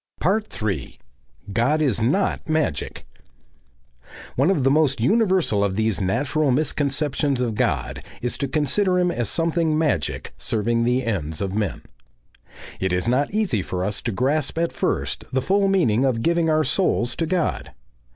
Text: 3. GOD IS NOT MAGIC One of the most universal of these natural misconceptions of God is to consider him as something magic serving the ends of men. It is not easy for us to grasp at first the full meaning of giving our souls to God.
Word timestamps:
3. 0.49 0.97
GOD 1.53 1.79
IS 1.79 2.01
NOT 2.01 2.49
MAGIC 2.49 3.05
One 4.35 4.49
of 4.49 4.63
the 4.63 4.71
most 4.71 4.99
universal 4.99 5.63
of 5.63 5.75
these 5.75 6.01
natural 6.01 6.49
misconceptions 6.49 7.39
of 7.39 7.53
God 7.53 8.03
is 8.19 8.35
to 8.39 8.47
consider 8.47 8.97
him 8.97 9.11
as 9.11 9.29
something 9.29 9.77
magic 9.77 10.33
serving 10.39 10.85
the 10.85 11.05
ends 11.05 11.39
of 11.39 11.53
men. 11.53 11.83
It 12.79 12.91
is 12.91 13.07
not 13.07 13.29
easy 13.29 13.61
for 13.61 13.85
us 13.85 14.01
to 14.01 14.11
grasp 14.11 14.57
at 14.57 14.73
first 14.73 15.23
the 15.31 15.39
full 15.39 15.67
meaning 15.67 16.03
of 16.03 16.23
giving 16.23 16.49
our 16.49 16.63
souls 16.63 17.15
to 17.17 17.27
God. 17.27 17.71